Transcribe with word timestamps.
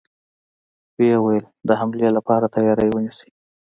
و 0.95 0.97
يې 1.07 1.15
ويل: 1.23 1.45
د 1.67 1.69
حملې 1.79 2.09
له 2.15 2.21
پاره 2.27 2.47
تياری 2.55 2.89
ونيسئ! 2.91 3.27